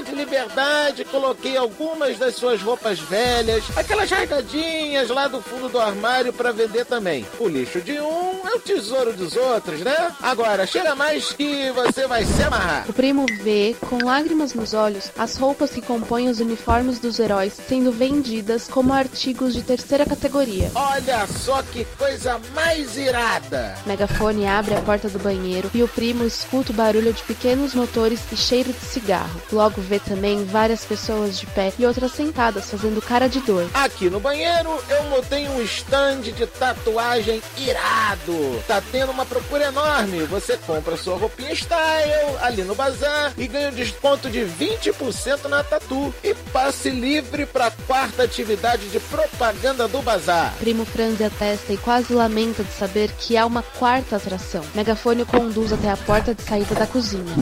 [0.05, 6.31] de liberdade, coloquei algumas das suas roupas velhas, aquelas rasgadinhas lá do fundo do armário
[6.31, 7.25] para vender também.
[7.39, 10.13] O lixo de um é o tesouro dos outros, né?
[10.21, 12.85] Agora, chega mais que você vai se amarrar.
[12.87, 17.53] O primo vê, com lágrimas nos olhos, as roupas que compõem os uniformes dos heróis
[17.67, 20.71] sendo vendidas como artigos de terceira categoria.
[20.75, 23.75] Olha só que coisa mais irada!
[23.85, 28.19] Megafone abre a porta do banheiro e o primo escuta o barulho de pequenos motores
[28.31, 29.24] e cheiro de cigarro.
[29.51, 33.67] Logo vê também várias pessoas de pé e outras sentadas fazendo cara de dor.
[33.73, 38.63] Aqui no banheiro eu montei um stand de tatuagem irado.
[38.67, 40.23] Tá tendo uma procura enorme.
[40.25, 45.63] Você compra sua roupinha style ali no bazar e ganha um desconto de 20% na
[45.63, 46.13] tatu.
[46.23, 50.53] E passe livre pra quarta atividade de propaganda do bazar.
[50.59, 54.63] Primo franze a testa e quase lamenta de saber que há uma quarta atração.
[54.73, 57.35] Megafone conduz até a porta de saída da cozinha.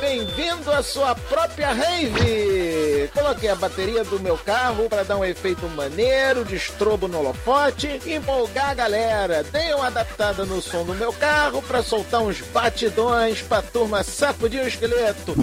[0.00, 3.10] Bem-vindo à sua própria rave!
[3.12, 8.00] Coloquei a bateria do meu carro para dar um efeito maneiro de estrobo no holofote
[8.06, 9.42] empolgar a galera.
[9.42, 14.62] Dei uma adaptada no som do meu carro para soltar uns batidões pra turma sacudir
[14.62, 15.34] o esqueleto.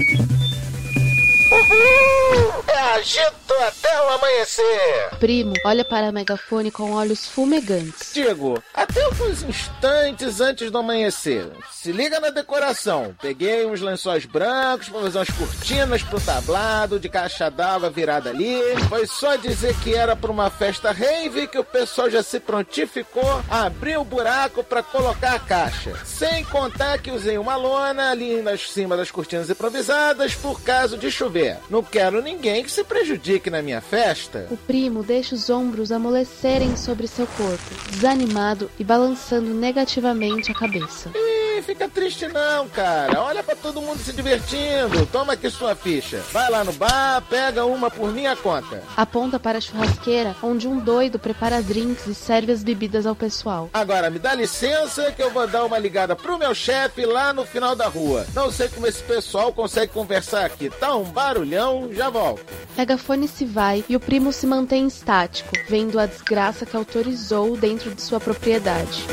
[1.53, 2.63] Uhul!
[2.67, 5.09] É agito até o amanhecer!
[5.19, 8.11] Primo olha para a megafone com olhos fumegantes.
[8.13, 11.47] Digo, até alguns instantes antes do amanhecer.
[11.71, 13.15] Se liga na decoração.
[13.21, 18.59] Peguei uns lençóis brancos para fazer umas cortinas pro tablado, de caixa d'água virada ali.
[18.89, 23.43] Foi só dizer que era para uma festa rave que o pessoal já se prontificou
[23.49, 25.93] a abrir o buraco para colocar a caixa.
[26.05, 31.11] Sem contar que usei uma lona ali em cima das cortinas improvisadas por caso de
[31.11, 31.42] chover.
[31.69, 34.47] Não quero ninguém que se prejudique na minha festa.
[34.51, 41.12] O primo deixa os ombros amolecerem sobre seu corpo, desanimado e balançando negativamente a cabeça.
[41.61, 43.21] Fica triste não, cara.
[43.21, 45.05] Olha pra todo mundo se divertindo.
[45.11, 46.21] Toma aqui sua ficha.
[46.31, 48.83] Vai lá no bar, pega uma por minha conta.
[48.95, 53.69] Aponta para a churrasqueira, onde um doido prepara drinks e serve as bebidas ao pessoal.
[53.73, 57.45] Agora, me dá licença que eu vou dar uma ligada pro meu chefe lá no
[57.45, 58.25] final da rua.
[58.33, 60.69] Não sei como esse pessoal consegue conversar aqui.
[60.69, 62.45] Tá um barulhão, já volto.
[62.77, 67.93] Megafone se vai e o primo se mantém estático, vendo a desgraça que autorizou dentro
[67.93, 69.05] de sua propriedade.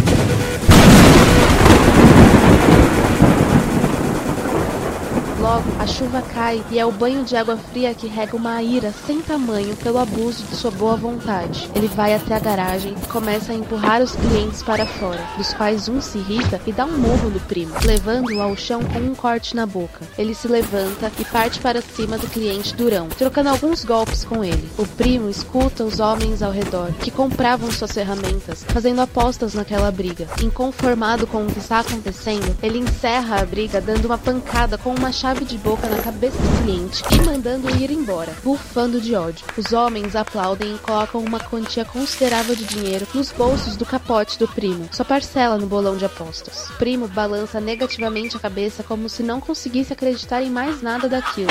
[5.51, 8.95] Logo, a chuva cai e é o banho de água fria que rega uma ira
[9.05, 11.69] sem tamanho pelo abuso de sua boa vontade.
[11.75, 15.89] Ele vai até a garagem e começa a empurrar os clientes para fora, dos quais
[15.89, 19.57] um se irrita e dá um murro no primo, levando-o ao chão com um corte
[19.57, 20.07] na boca.
[20.17, 24.71] Ele se levanta e parte para cima do cliente durão, trocando alguns golpes com ele.
[24.79, 30.29] O primo escuta os homens ao redor, que compravam suas ferramentas, fazendo apostas naquela briga.
[30.41, 35.11] Inconformado com o que está acontecendo, ele encerra a briga dando uma pancada com uma
[35.11, 39.45] chave de boca na cabeça do cliente e mandando ir embora, bufando de ódio.
[39.57, 44.49] Os homens aplaudem e colocam uma quantia considerável de dinheiro nos bolsos do capote do
[44.49, 46.69] primo, sua parcela no bolão de apostas.
[46.71, 51.51] O primo balança negativamente a cabeça como se não conseguisse acreditar em mais nada daquilo.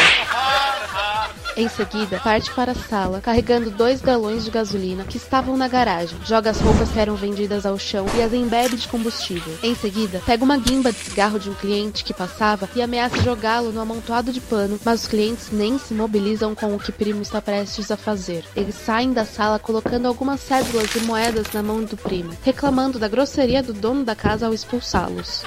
[1.57, 6.17] Em seguida, parte para a sala, carregando dois galões de gasolina que estavam na garagem.
[6.25, 9.57] Joga as roupas que eram vendidas ao chão e as embebe de combustível.
[9.61, 13.71] Em seguida, pega uma guimba de cigarro de um cliente que passava e ameaça jogá-lo
[13.71, 17.41] no amontoado de pano, mas os clientes nem se mobilizam com o que Primo está
[17.41, 18.45] prestes a fazer.
[18.55, 23.07] Eles saem da sala colocando algumas cédulas e moedas na mão do Primo, reclamando da
[23.07, 25.43] grosseria do dono da casa ao expulsá-los.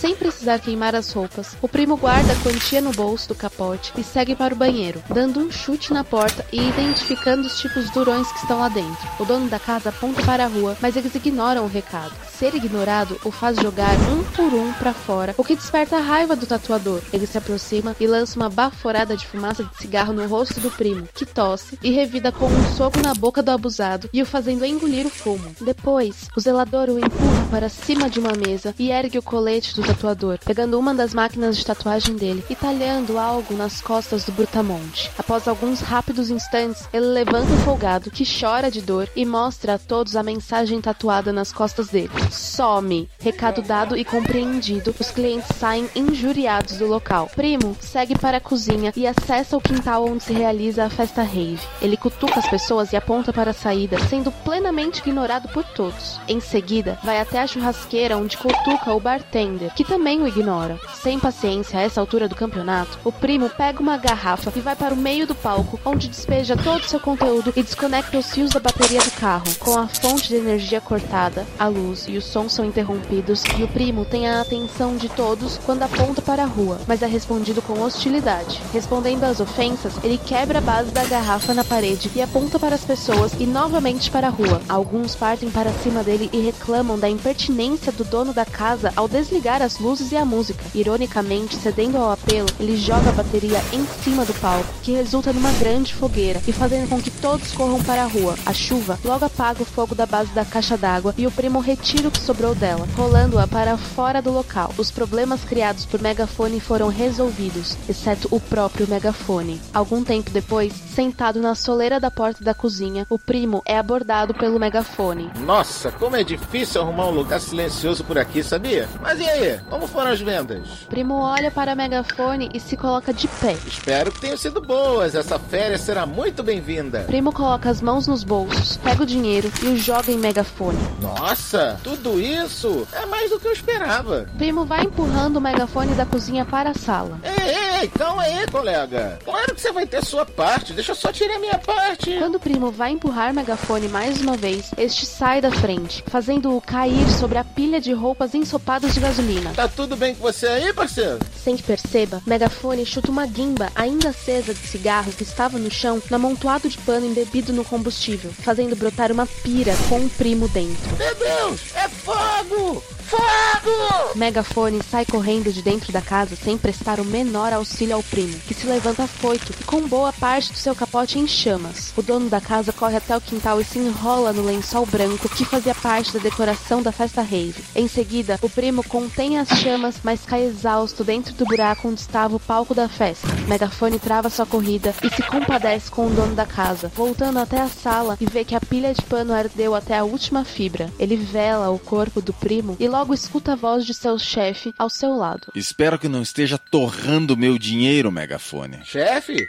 [0.00, 4.02] Sem precisar queimar as roupas, o primo guarda a quantia no bolso do capote e
[4.02, 8.38] segue para o banheiro, dando um chute na porta e identificando os tipos durões que
[8.38, 9.06] estão lá dentro.
[9.18, 12.14] O dono da casa aponta para a rua, mas eles ignoram o recado.
[12.30, 16.34] Ser ignorado o faz jogar um por um para fora, o que desperta a raiva
[16.34, 17.02] do tatuador.
[17.12, 21.06] Ele se aproxima e lança uma baforada de fumaça de cigarro no rosto do primo,
[21.14, 25.06] que tosse e revida com um soco na boca do abusado e o fazendo engolir
[25.06, 25.54] o fumo.
[25.60, 29.89] Depois, o zelador o empurra para cima de uma mesa e ergue o colete do
[29.90, 35.10] tatuador, pegando uma das máquinas de tatuagem dele e talhando algo nas costas do Brutamonte.
[35.18, 39.78] Após alguns rápidos instantes, ele levanta o folgado, que chora de dor, e mostra a
[39.78, 42.10] todos a mensagem tatuada nas costas dele.
[42.30, 43.08] Some!
[43.18, 47.28] Recado dado e compreendido, os clientes saem injuriados do local.
[47.34, 51.60] Primo segue para a cozinha e acessa o quintal onde se realiza a festa rave.
[51.82, 56.20] Ele cutuca as pessoas e aponta para a saída, sendo plenamente ignorado por todos.
[56.28, 60.78] Em seguida, vai até a churrasqueira onde cutuca o bartender, que também o ignora.
[61.02, 64.92] Sem paciência a essa altura do campeonato, o primo pega uma garrafa e vai para
[64.92, 68.60] o meio do palco, onde despeja todo o seu conteúdo e desconecta os fios da
[68.60, 69.46] bateria do carro.
[69.58, 73.68] Com a fonte de energia cortada, a luz e o som são interrompidos e o
[73.68, 77.80] primo tem a atenção de todos quando aponta para a rua, mas é respondido com
[77.80, 78.60] hostilidade.
[78.74, 82.84] Respondendo às ofensas, ele quebra a base da garrafa na parede e aponta para as
[82.84, 84.60] pessoas e novamente para a rua.
[84.68, 89.62] Alguns partem para cima dele e reclamam da impertinência do dono da casa ao desligar
[89.62, 90.64] as luzes e a música.
[90.74, 95.52] Ironicamente, cedendo ao apelo, ele joga a bateria em cima do palco, que resulta numa
[95.52, 98.34] grande fogueira e fazendo com que todos corram para a rua.
[98.46, 102.08] A chuva logo apaga o fogo da base da caixa d'água e o primo retira
[102.08, 104.72] o que sobrou dela, rolando-a para fora do local.
[104.78, 109.60] Os problemas criados por megafone foram resolvidos, exceto o próprio megafone.
[109.72, 114.58] Algum tempo depois, sentado na soleira da porta da cozinha, o primo é abordado pelo
[114.58, 115.30] megafone.
[115.40, 118.88] Nossa, como é difícil arrumar um lugar silencioso por aqui, sabia?
[119.00, 120.66] Mas e aí, como foram as vendas?
[120.88, 123.56] Primo olha para a megafone e se coloca de pé.
[123.66, 127.00] Espero que tenham sido boas, essa férias será muito bem-vinda.
[127.00, 130.78] Primo coloca as mãos nos bolsos, pega o dinheiro e o joga em megafone.
[131.00, 134.26] Nossa, tudo isso é mais do que eu esperava.
[134.38, 137.18] Primo vai empurrando o megafone da cozinha para a sala.
[137.22, 139.18] Ei, ei, Ei, calma aí, colega.
[139.24, 140.74] Claro que você vai ter sua parte.
[140.74, 142.14] Deixa eu só tirar minha parte.
[142.18, 147.08] Quando o primo vai empurrar Megafone mais uma vez, este sai da frente, fazendo-o cair
[147.18, 149.54] sobre a pilha de roupas ensopadas de gasolina.
[149.54, 151.20] Tá tudo bem com você aí, parceiro?
[151.34, 156.02] Sem que perceba, Megafone chuta uma guimba ainda acesa de cigarro que estava no chão
[156.10, 160.96] no amontoado de pano embebido no combustível, fazendo brotar uma pira com o primo dentro.
[160.98, 162.99] Meu Deus, é fogo!
[163.10, 164.14] Fogo!
[164.14, 168.54] Megafone sai correndo de dentro da casa sem prestar o menor auxílio ao primo, que
[168.54, 171.92] se levanta afoito e com boa parte do seu capote em chamas.
[171.96, 175.44] O dono da casa corre até o quintal e se enrola no lençol branco que
[175.44, 177.64] fazia parte da decoração da festa rave.
[177.74, 182.36] Em seguida, o primo contém as chamas, mas cai exausto dentro do buraco onde estava
[182.36, 183.26] o palco da festa.
[183.48, 187.68] Megafone trava sua corrida e se compadece com o dono da casa, voltando até a
[187.68, 190.88] sala e vê que a pilha de pano ardeu até a última fibra.
[190.98, 194.90] Ele vela o corpo do primo e logo escuta a voz de seu chefe ao
[194.90, 195.52] seu lado.
[195.54, 198.80] Espero que não esteja torrando meu dinheiro, Megafone.
[198.84, 199.48] Chefe?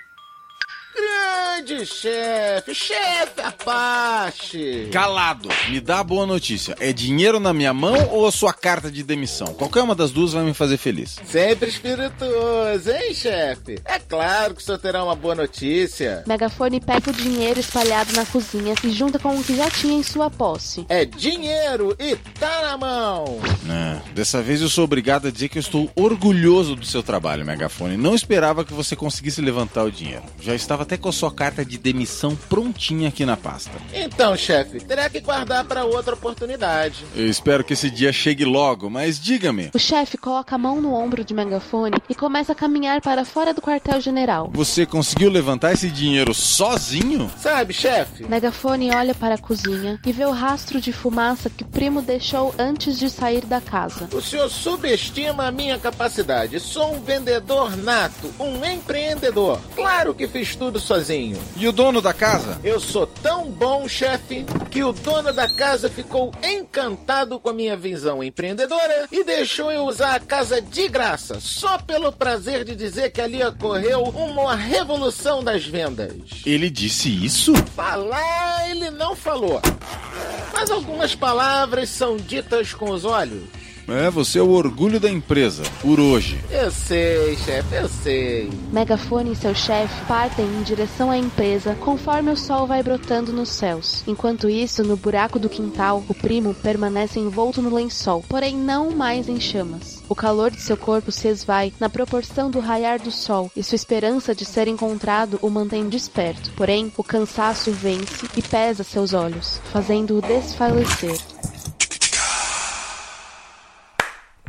[1.02, 4.90] Grande chefe, chefe Apache!
[4.92, 5.50] Calado!
[5.70, 6.76] Me dá a boa notícia.
[6.80, 9.48] É dinheiro na minha mão ou a sua carta de demissão?
[9.56, 11.18] Qualquer uma das duas vai me fazer feliz.
[11.26, 13.80] Sempre espirituoso, hein, chefe?
[13.84, 16.24] É claro que o senhor terá uma boa notícia.
[16.28, 20.04] Megafone pega o dinheiro espalhado na cozinha e junta com o que já tinha em
[20.04, 20.86] sua posse.
[20.88, 23.40] É dinheiro e tá na mão!
[23.70, 27.46] É, dessa vez eu sou obrigado a dizer que eu estou orgulhoso do seu trabalho,
[27.46, 27.98] Megafone.
[27.98, 30.24] Não esperava que você conseguisse levantar o dinheiro.
[30.40, 33.72] Já estava até com a sua carta de demissão prontinha aqui na pasta.
[33.94, 37.06] Então, chefe, terá que guardar para outra oportunidade.
[37.16, 39.72] Eu espero que esse dia chegue logo, mas diga-me.
[39.74, 43.54] O chefe coloca a mão no ombro de Megafone e começa a caminhar para fora
[43.54, 44.52] do quartel-general.
[44.54, 47.32] Você conseguiu levantar esse dinheiro sozinho?
[47.38, 48.28] Sabe, chefe?
[48.28, 52.54] Megafone olha para a cozinha e vê o rastro de fumaça que o primo deixou
[52.60, 54.10] antes de sair da casa.
[54.14, 56.60] O senhor subestima a minha capacidade.
[56.60, 59.58] Sou um vendedor nato, um empreendedor.
[59.74, 61.38] Claro que fiz tudo sozinho.
[61.56, 62.60] E o dono da casa?
[62.64, 67.76] Eu sou tão bom, chefe, que o dono da casa ficou encantado com a minha
[67.76, 73.12] visão empreendedora e deixou eu usar a casa de graça, só pelo prazer de dizer
[73.12, 76.14] que ali ocorreu uma revolução das vendas.
[76.46, 77.54] Ele disse isso?
[77.76, 79.62] Falar, ele não falou.
[80.54, 83.61] Mas algumas palavras são ditas com os olhos.
[83.88, 86.40] É, você é o orgulho da empresa, por hoje.
[86.50, 88.50] Eu sei, chefe, eu sei.
[88.72, 93.50] Megafone e seu chefe partem em direção à empresa conforme o sol vai brotando nos
[93.50, 94.04] céus.
[94.08, 99.28] Enquanto isso, no buraco do quintal, o primo permanece envolto no lençol, porém não mais
[99.28, 100.02] em chamas.
[100.08, 103.76] O calor de seu corpo se esvai na proporção do raiar do sol e sua
[103.76, 106.52] esperança de ser encontrado o mantém desperto.
[106.56, 111.18] Porém, o cansaço vence e pesa seus olhos, fazendo-o desfalecer.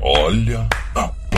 [0.04, 0.66] Olha,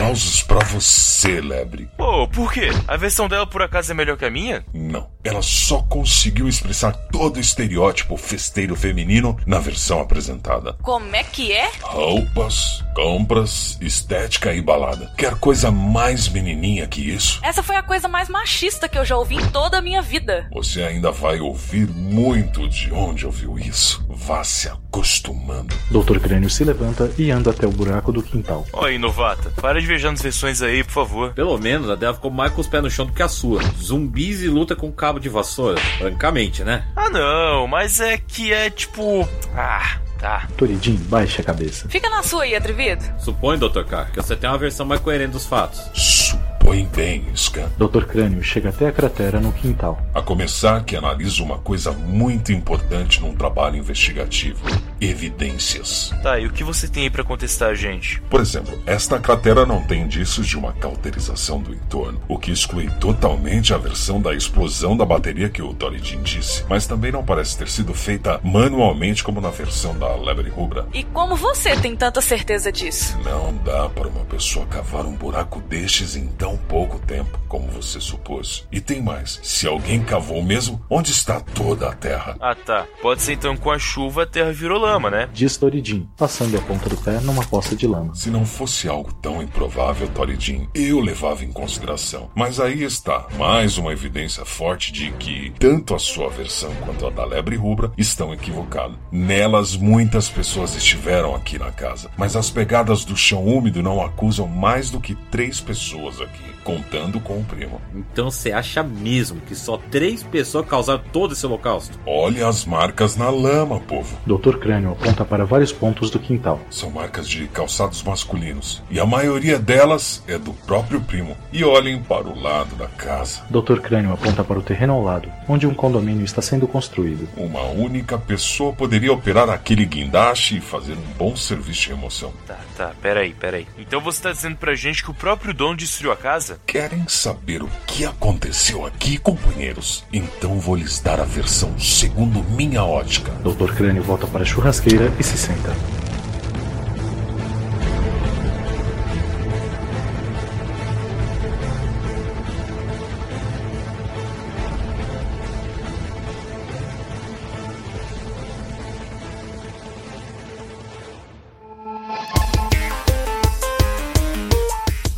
[0.05, 1.89] aplausos pra você, Lebre.
[1.97, 2.69] Pô, por quê?
[2.87, 4.63] A versão dela por acaso é melhor que a minha?
[4.71, 5.09] Não.
[5.23, 10.73] Ela só conseguiu expressar todo o estereótipo festeiro feminino na versão apresentada.
[10.83, 11.71] Como é que é?
[11.81, 15.11] Roupas, compras, estética e balada.
[15.17, 17.39] Quer coisa mais menininha que isso?
[17.41, 20.47] Essa foi a coisa mais machista que eu já ouvi em toda a minha vida.
[20.53, 24.05] Você ainda vai ouvir muito de onde ouviu isso.
[24.07, 25.75] Vá se acostumando.
[25.89, 28.67] Doutor Crânio se levanta e anda até o buraco do quintal.
[28.71, 29.49] Oi, novata.
[29.59, 31.33] Para de vejar as versões aí, por favor.
[31.33, 33.61] Pelo menos a dela ficou mais com os pés no chão do que a sua.
[33.81, 35.79] Zumbis e luta com cabo de vassoura.
[35.97, 36.85] Francamente, né?
[36.95, 39.27] Ah, não, mas é que é tipo.
[39.55, 39.99] Ah.
[40.17, 40.47] Tá.
[40.57, 41.89] Toridin, baixe a cabeça.
[41.89, 43.03] Fica na sua aí, atrevido.
[43.19, 43.83] Supõe, Dr.
[43.83, 45.81] K, que você tem uma versão mais coerente dos fatos.
[45.93, 47.69] Supõe bem, Scan.
[47.77, 48.05] Dr.
[48.05, 50.01] Crânio chega até a cratera no quintal.
[50.13, 54.65] A começar que analisa uma coisa muito importante num trabalho investigativo:
[54.99, 56.13] evidências.
[56.21, 58.21] Tá, e o que você tem aí pra contestar a gente?
[58.29, 62.89] Por exemplo, esta cratera não tem indícios de uma cauterização do entorno, o que exclui
[62.99, 67.57] totalmente a versão da explosão da bateria que o Toridin disse, mas também não parece
[67.57, 70.87] ter sido feita manualmente como na versão da Lebre Rubra.
[70.93, 73.17] E como você tem tanta certeza disso?
[73.23, 77.99] Não dá para uma pessoa cavar um buraco destes em tão pouco tempo, como você
[77.99, 78.67] supôs.
[78.71, 82.35] E tem mais: se alguém cavou mesmo, onde está toda a terra?
[82.39, 82.85] Ah, tá.
[83.01, 85.27] Pode ser então com a chuva a terra virou lama, né?
[85.33, 88.13] Diz Toridin, passando a ponta do pé numa poça de lama.
[88.13, 92.29] Se não fosse algo tão improvável, Toridin, eu levava em consideração.
[92.35, 97.09] Mas aí está, mais uma evidência forte de que tanto a sua versão quanto a
[97.09, 98.97] da lebre rubra estão equivocadas.
[99.11, 104.47] Nelas, muitas pessoas estiveram aqui na casa, mas as pegadas do chão úmido não acusam
[104.47, 107.79] mais do que três pessoas aqui, contando com o primo.
[107.93, 111.97] Então você acha mesmo que só três pessoas causaram todo esse holocausto?
[112.05, 114.17] Olha as marcas na lama, povo.
[114.25, 114.57] Dr.
[114.57, 116.59] Crânio aponta para vários pontos do quintal.
[116.71, 118.81] São marcas de calçados masculinos.
[118.89, 121.37] E a maioria delas é do próprio primo.
[121.53, 123.43] E olhem para o lado da casa.
[123.49, 123.79] Dr.
[123.79, 127.29] Crânio aponta para o terreno ao lado, onde um condomínio está sendo construído.
[127.37, 132.33] Uma única pessoa poderia operar aquele guindaste e fazer um bom serviço de remoção.
[132.47, 133.67] Tá, tá, peraí, peraí.
[133.77, 136.54] Então você tá dizendo pra gente que o próprio Dom destruiu a casa?
[136.65, 140.03] Querem saber o que aconteceu aqui, companheiros?
[140.11, 143.31] Então vou lhes dar a versão segundo minha ótica.
[143.43, 143.73] Dr.
[143.75, 145.75] Crânio volta para a churrasqueira e se senta.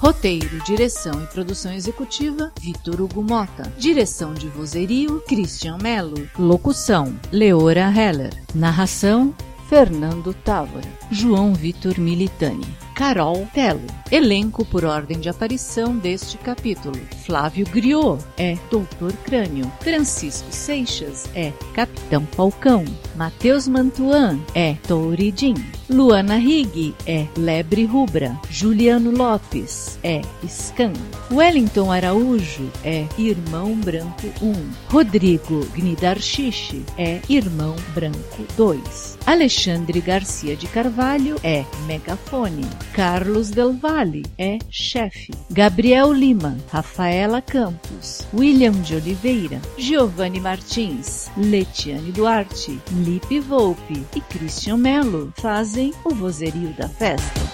[0.08, 3.70] Roteiro, direção e produção executiva, Vitor Hugo Mota.
[3.78, 6.30] Direção de vozerio, Christian Mello.
[6.40, 8.34] Locução, Leora Heller.
[8.56, 9.36] Narração,
[9.68, 10.88] Fernando Távora.
[11.12, 12.66] João Vitor Militani.
[12.96, 13.86] Carol Telo.
[14.10, 16.96] Elenco por ordem de aparição deste capítulo.
[17.26, 19.70] Flávio Griot é Doutor Crânio.
[19.82, 22.86] Francisco Seixas é Capitão Falcão.
[23.14, 25.56] Matheus Mantuan é Touridin.
[25.90, 28.38] Luana Higg é Lebre Rubra.
[28.50, 30.92] Juliano Lopes é Scan.
[31.32, 34.54] Wellington Araújo é Irmão Branco 1.
[34.90, 39.18] Rodrigo Gnidarchiche é Irmão Branco 2.
[39.26, 42.66] Alexandre Garcia de Carvalho é Megafone.
[42.92, 45.32] Carlos Del Valle é chefe.
[45.50, 54.78] Gabriel Lima, Rafaela Campos, William de Oliveira, Giovanni Martins, Letiane Duarte, Lipe Volpe e Christian
[54.78, 57.47] Melo fazem o vozerio da festa.